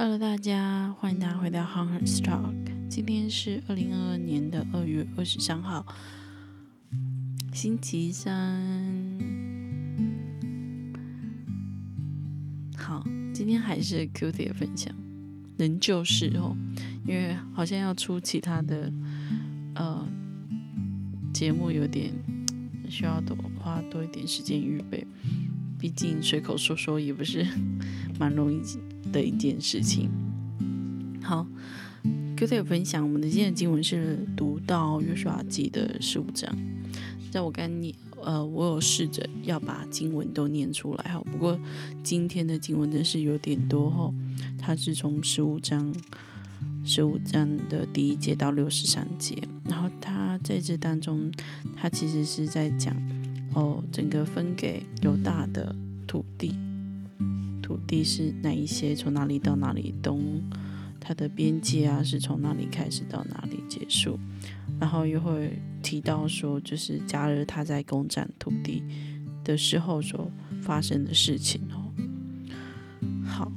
[0.00, 2.54] Hello，大家，欢迎大家回到 Hunters Talk。
[2.88, 5.84] 今天是二零二二年的二月二十三号，
[7.52, 8.62] 星期三。
[12.76, 14.94] 好，今天还是 Q T 的分享，
[15.56, 16.56] 仍旧是哦，
[17.04, 18.92] 因为好像要出其他的
[19.74, 20.06] 呃
[21.34, 22.12] 节目，有点
[22.88, 25.04] 需要多花多一点时间预备。
[25.76, 27.44] 毕竟随口说说也不是
[28.18, 28.60] 蛮容易
[29.12, 30.10] 的一件事情。
[31.22, 31.46] 好，
[32.36, 36.50] 跟大家分享，我们的今天的经文是读到约书亚记的十五章。
[37.30, 41.20] 在我刚念，呃，我有试着要把经文都念出来哈。
[41.30, 41.58] 不过
[42.02, 44.12] 今天的经文真是有点多哈。
[44.58, 45.94] 它是从十五章
[46.84, 51.30] 十五章的第一节到六十三节，然后它在这当中，
[51.76, 52.96] 它其实是在讲。
[53.54, 55.74] 哦，整个分给犹大的
[56.06, 56.54] 土地，
[57.68, 58.94] 土地是哪一些？
[58.94, 59.94] 从哪里到哪里？
[60.02, 60.42] 东，
[60.98, 64.18] 它的边界啊，是从哪里开始到哪里结束？
[64.80, 68.82] 然后又会提到说，就是加勒他在攻占土地
[69.44, 70.30] 的时候所
[70.62, 71.92] 发生的事情哦。
[73.22, 73.52] 好，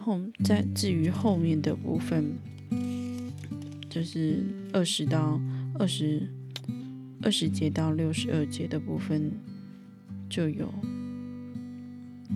[0.00, 2.32] 后在至于后面的部分，
[3.88, 5.40] 就是二十到
[5.78, 6.28] 二十。
[7.22, 9.32] 二十节到六十二节的部分，
[10.28, 10.68] 就有，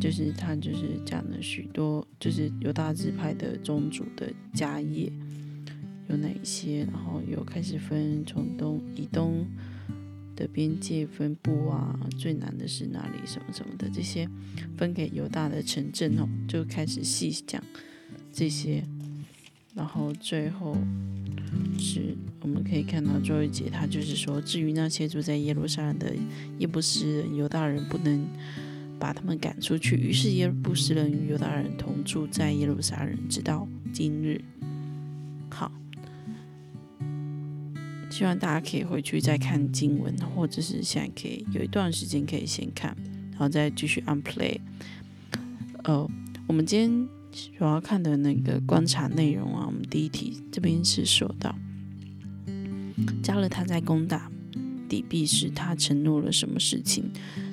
[0.00, 5.12] 就是他就是讲了许多，就是犹大支派的宗主的家业
[6.08, 9.46] 有哪一些，然后有开始分从东以东
[10.36, 14.28] 的边界分布啊，最难的是哪里，什么什么的这些
[14.76, 17.62] 分给犹大的城镇哦，就开始细讲
[18.32, 18.84] 这些，
[19.74, 20.76] 然后最后。
[21.78, 26.12] 是，我们可以看到最后一节，他就是说，至于那些住在耶路撒冷的
[26.58, 28.26] 耶布斯人、犹大人，不能
[28.98, 29.96] 把他们赶出去。
[29.96, 34.40] 于是耶布斯人与犹大人同住在耶路撒冷，直到今日。
[35.50, 35.72] 好，
[38.10, 42.96] 希望大家可以回去再看经文，或者是现在可以有一段时间可以先看，
[43.30, 44.58] 然后再继续按 play。
[45.84, 46.10] 呃，
[46.46, 47.08] 我们今天。
[47.30, 51.54] 主要看的那个观察内容啊，我们第一题这边是说到，
[53.22, 54.28] 加勒他在攻打
[54.88, 57.04] 底壁时，他承诺了什么事情？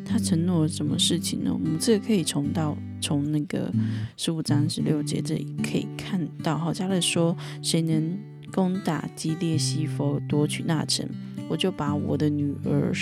[0.05, 1.51] 他承诺了什么事情呢？
[1.51, 3.73] 我们这个可以从到从那个
[4.15, 8.17] 十五章十六节这里可以看到，哈，加勒说，谁能
[8.53, 11.09] 攻打基列西佛夺取那城，
[11.49, 12.93] 我就把我的女儿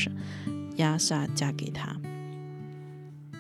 [0.78, 1.96] 亚萨嫁给他。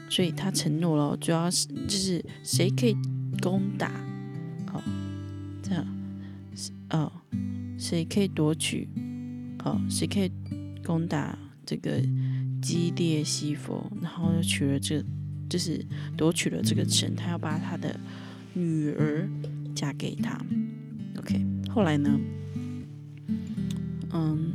[0.09, 2.95] 所以他承诺了，主要是就是谁可以。
[3.41, 3.91] 攻打，
[4.71, 4.81] 好，
[5.61, 5.85] 这样，
[6.91, 7.11] 哦，
[7.77, 8.87] 谁可以夺取？
[9.65, 10.31] 哦，谁可以
[10.85, 11.99] 攻打这个
[12.63, 13.91] 基列西佛？
[14.01, 15.03] 然后又娶了这，
[15.49, 15.85] 就是
[16.17, 17.99] 夺取了这个城，他要把他的
[18.53, 19.29] 女儿
[19.75, 20.39] 嫁给他。
[21.19, 22.17] OK，后来呢？
[24.11, 24.53] 嗯，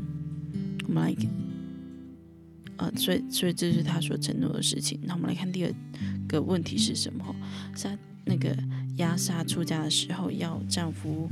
[0.87, 1.15] 我们来，
[2.79, 4.99] 呃，所以，所以这是他所承诺的事情。
[5.03, 5.73] 那我们来看第二
[6.27, 7.37] 个问题是什么？
[7.77, 8.57] 是那个。
[8.99, 11.31] 亚莎出嫁的时候，要丈夫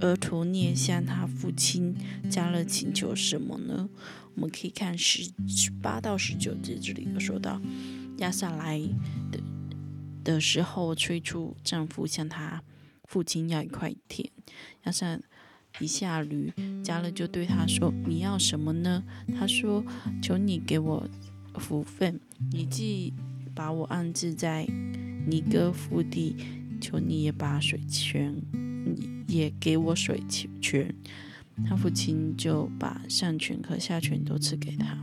[0.00, 1.94] 俄陀涅向他父亲
[2.30, 3.88] 加勒请求什么呢？
[4.34, 7.60] 我们可以看十十八到十九节，这里有说到，
[8.18, 8.80] 亚莎来
[9.30, 9.40] 的
[10.24, 12.62] 的时候，催促丈夫向他
[13.04, 14.30] 父亲要一块田。
[14.84, 15.20] 亚莎
[15.78, 19.02] 一下驴，加勒就对他说：“你要什么呢？”
[19.38, 19.84] 他说
[20.22, 21.08] ：“求你给我
[21.54, 22.20] 福分，
[22.52, 23.12] 你既
[23.54, 24.66] 把我安置在
[25.26, 26.36] 尼哥福地。”
[26.82, 28.34] 求你也把水泉，
[29.30, 30.22] 也给我水
[30.60, 30.94] 泉。
[31.64, 34.98] 他父亲就把上泉和下泉都赐给他。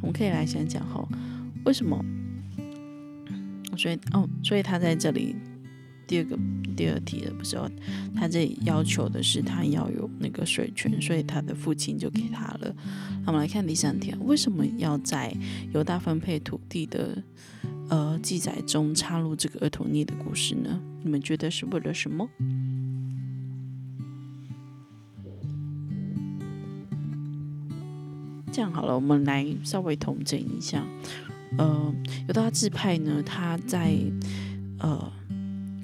[0.00, 1.06] 我们可以来想想哈，
[1.64, 2.02] 为什么？
[3.76, 5.34] 所以哦，所以他在这里
[6.06, 6.38] 第二个
[6.76, 7.70] 第二题的不是哦，
[8.14, 12.74] 他这里要求的是他要有那个水泉，所以他的父亲就给他了。
[13.24, 15.34] 那我们来看第三题，为什么要在
[15.72, 17.22] 犹大分配土地的？
[17.90, 20.80] 呃，记载中插入这个儿童涅的故事呢？
[21.02, 22.26] 你们觉得是为了什么？
[28.54, 30.86] 这样好了，我们来稍微统整一下。
[31.58, 31.92] 呃，
[32.28, 33.96] 犹大支派呢，它在
[34.78, 35.12] 呃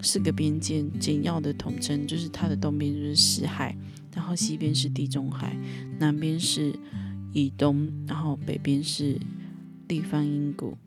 [0.00, 3.76] 四个边界简要的统称，就是它的东边就是死海，
[4.14, 5.56] 然后西边是地中海，
[5.99, 6.72] 南边是
[7.32, 9.19] 以东，然后北边是
[9.88, 10.78] 地方因谷。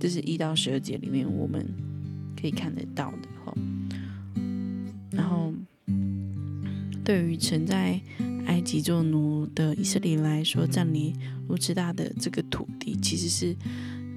[0.00, 1.64] 这是一到十二节里面我们
[2.36, 3.54] 可以看得到的哈。
[5.12, 5.54] 然后，
[7.04, 8.00] 对于存在
[8.46, 11.14] 埃及做奴的以色列来说，占领
[11.48, 13.56] 如此大的这个土地，其实是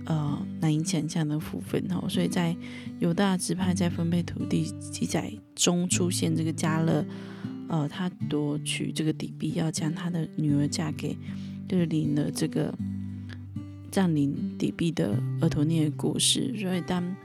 [0.06, 2.08] 呃难以想象的福分哦。
[2.08, 2.56] 所以在
[3.00, 7.06] 犹大支派在分配土地记载中出现这个加勒，
[7.68, 11.18] 呃，他夺取这个底币，要将他的女儿嫁给
[11.68, 12.74] 就是领了这个
[13.92, 16.56] 占领底币的厄托涅的故事。
[16.60, 17.16] 所以当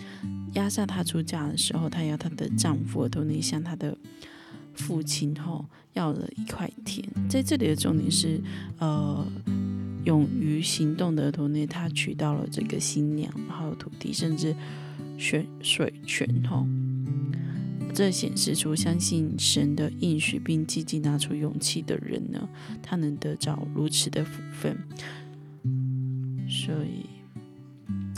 [0.55, 3.97] 亚萨他出嫁的时候，她要她的丈夫厄托涅向她的
[4.75, 7.07] 父亲后要了一块田。
[7.29, 8.41] 在这里的重点是，
[8.79, 9.27] 呃，
[10.05, 14.55] 勇于行动的厄托涅，他娶到了这个新娘，还有土地，甚至
[15.19, 16.67] 选水泉吼。
[17.95, 22.49] 这显示出相信神的应许，并积极拿出勇气的人呢，
[22.83, 24.77] 他能得着如此的福分。
[26.49, 27.07] 所以，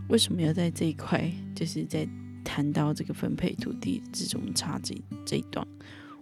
[0.08, 2.08] 为什么要在这一块，就是在
[2.42, 4.94] 谈到这个分配土地这种差这
[5.26, 5.66] 这一段？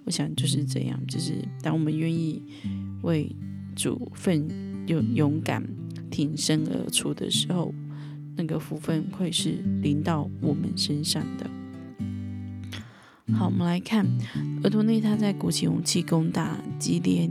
[0.05, 2.43] 我想就是这样，就是当我们愿意
[3.03, 3.35] 为
[3.75, 4.49] 主奋
[4.87, 5.63] 勇勇敢
[6.11, 7.75] 挺身而出的时候，
[8.37, 11.49] 那个福分会是临到我们身上的。
[13.35, 14.07] 好，我们来看，
[14.63, 17.31] 厄托内他在鼓起勇气攻打基列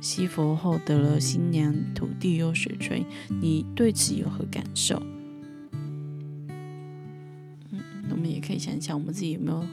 [0.00, 3.04] 西佛后得了新娘、土地又水锤，
[3.40, 5.00] 你对此有何感受？
[8.52, 9.64] 可以想想，我们自己有没有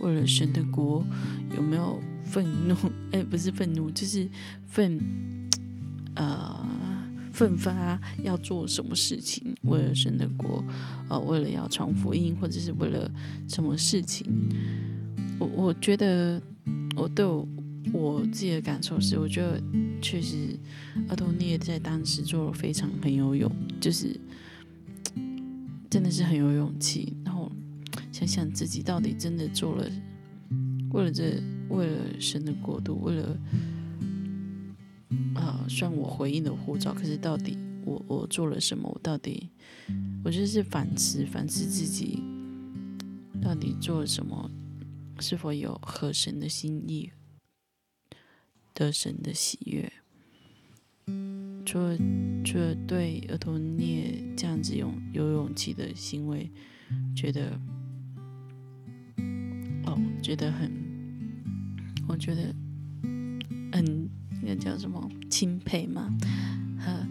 [0.00, 1.06] 为了神的国
[1.54, 2.74] 有没有愤怒？
[3.12, 4.28] 哎，不是愤怒，就是
[4.66, 5.00] 愤
[6.16, 6.66] 呃
[7.32, 9.54] 奋发要做什么事情？
[9.62, 10.64] 为了神的国，
[11.08, 13.08] 呃，为了要传福音，或者是为了
[13.48, 14.26] 什么事情？
[15.38, 16.42] 我我觉得，
[16.96, 17.46] 我对我
[17.92, 19.62] 我自己的感受是，我觉得
[20.02, 20.58] 确实，
[21.08, 23.48] 阿托涅在当时做了非常很有勇，
[23.80, 24.18] 就是
[25.88, 27.12] 真的是很有勇气。
[28.26, 29.90] 想自己到底真的做了，
[30.90, 33.38] 为了这为了神的国度，为了
[35.34, 38.88] 啊，算我回应的护照，可是到底我我做了什么？
[38.88, 39.50] 我到底
[40.24, 42.22] 我就是反思反思自己
[43.42, 44.50] 到底做了什么。
[45.20, 47.12] 是否有合神的心意，
[48.72, 49.92] 得神的喜悦？
[51.64, 51.96] 除了
[52.44, 56.50] 除了对儿童聂这样子勇有勇气的行为，
[57.14, 57.56] 觉得
[59.86, 60.70] 哦，觉得很，
[62.06, 62.54] 我觉得
[63.72, 64.08] 很
[64.42, 66.12] 那叫什么钦佩嘛，
[66.78, 67.06] 呵，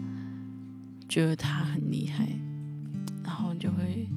[1.08, 2.28] 觉得他很厉害，
[3.22, 4.08] 然后就会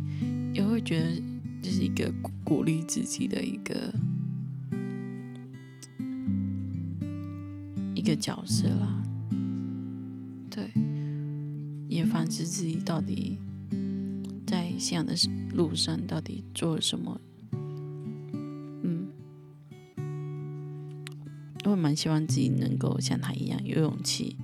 [0.54, 1.22] 也会觉得。
[1.60, 2.10] 就是一个
[2.46, 3.94] 鼓励自己的一个
[7.94, 9.04] 一个角色啦，
[10.50, 10.72] 对，
[11.90, 13.38] 也反思自己到底
[14.46, 15.14] 在信仰的
[15.54, 17.20] 路上到底做了什么。
[21.72, 24.36] 我蛮希望自己能够像他一样有勇气，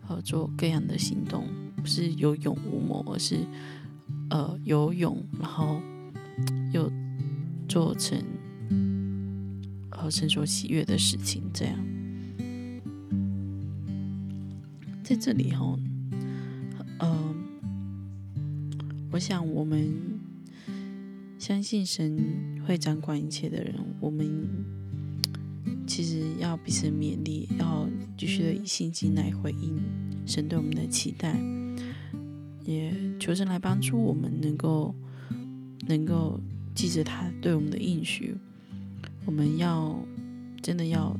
[0.00, 1.46] 和做各样的行动，
[1.76, 3.38] 不是有勇无谋，而是
[4.30, 5.80] 呃有勇，然后。
[6.72, 6.90] 又
[7.68, 8.20] 做成
[9.88, 11.78] 和神所喜悦的事情，这样
[15.04, 15.78] 在这里哈，
[16.98, 17.36] 嗯，
[19.12, 19.94] 我想我们
[21.38, 24.26] 相信神会掌管一切的人，我们
[25.86, 29.80] 其实要彼此勉励，要继续的以信心来回应
[30.26, 31.38] 神对我们的期待，
[32.64, 34.94] 也求神来帮助我们能够
[35.86, 36.40] 能够。
[36.74, 38.34] 记着他对我们的应许，
[39.24, 39.96] 我们要
[40.60, 41.16] 真的要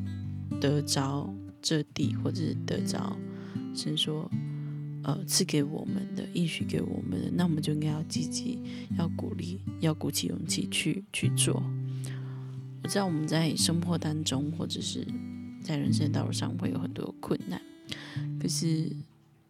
[0.60, 3.16] 得着这地，或者是得着
[3.72, 4.28] 神说
[5.04, 8.58] 呃赐给我们的应许给我们的，那我们就应该要积极，
[8.98, 11.62] 要鼓励，要鼓起勇气去去做。
[12.84, 15.04] 我知道我们在生活当中，或者是
[15.60, 17.60] 在人生道路上会有很多困难，
[18.38, 18.88] 可是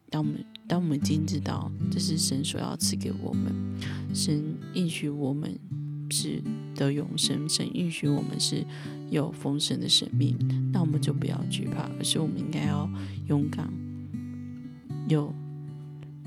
[0.08, 3.52] 当我们当我们已经知道这是神所要赐给我们，
[4.14, 5.58] 神应许我们。
[6.10, 6.40] 是
[6.76, 8.64] 得永生，神允许我们是
[9.10, 10.36] 有丰盛的生命，
[10.70, 12.88] 那我们就不要惧怕，而是我们应该要
[13.26, 13.68] 勇敢，
[15.08, 15.34] 有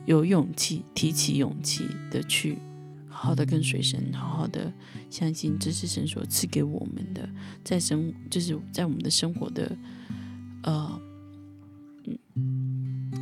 [0.05, 2.57] 有勇气，提起勇气的去
[3.17, 4.71] 好好的跟随神，好好的
[5.09, 7.27] 相信这是神所赐给我们的，
[7.63, 9.75] 在生就是在我们的生活的
[10.61, 11.01] 呃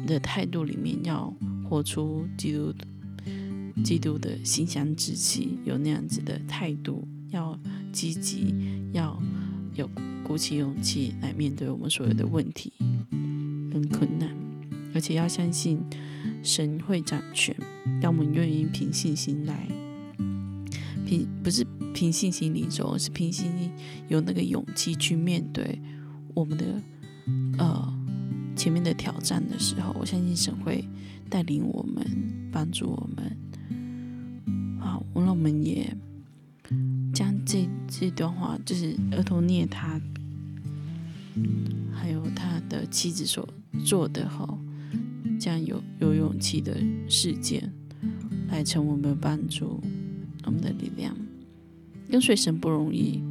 [0.06, 1.34] 的态度里面，要
[1.70, 2.74] 活出基督。
[3.84, 7.60] 基督的馨香之气，有那样子的态度，要
[7.92, 8.54] 积极，
[8.94, 9.22] 要
[9.76, 9.88] 有
[10.24, 12.72] 鼓起勇气来面对我们所有的问题
[13.72, 14.34] 跟困难，
[14.94, 15.84] 而且要相信
[16.42, 17.54] 神会掌权，
[18.02, 19.68] 让我们愿意凭信心来，
[21.06, 23.72] 凭不是凭信心离走，而是凭信心
[24.08, 25.80] 有那个勇气去面对
[26.34, 26.66] 我们的
[27.58, 27.94] 呃
[28.56, 30.84] 前面的挑战的时候，我相信神会
[31.30, 32.06] 带领我们，
[32.52, 33.38] 帮助我们。
[34.80, 35.96] 好我让我们也
[37.14, 40.00] 将这这段话，就是儿童聂他
[41.94, 43.48] 还有他的妻子所
[43.86, 44.58] 做的哈，
[45.40, 46.78] 这样有有勇气的
[47.10, 47.72] 事件，
[48.50, 49.82] 来成为我们的帮助
[50.46, 51.16] 我们的力量。
[52.10, 53.22] 跟随神不容易，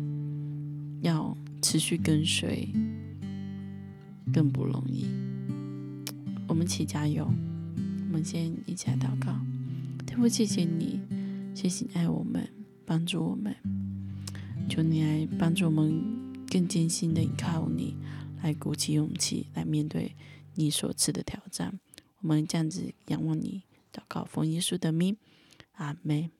[1.01, 2.69] 要持续跟随
[4.33, 5.07] 更不容易。
[6.49, 7.33] 我们一起加油！
[8.09, 9.33] 我们先一起来祷告。
[10.05, 11.01] 天父，谢谢你，
[11.55, 12.49] 谢谢你爱我们，
[12.85, 13.55] 帮助我们。
[14.69, 16.03] 求你来帮助我们，
[16.51, 17.95] 更艰辛的依靠你，
[18.43, 20.15] 来鼓起勇气来面对
[20.55, 21.79] 你所赐的挑战。
[22.21, 25.17] 我们这样子仰望你，祷告奉耶稣的名，
[25.75, 26.31] 阿门。